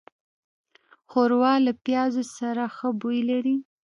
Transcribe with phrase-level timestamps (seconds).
[1.09, 3.55] ښوروا له پيازو سره ښه بوی لري.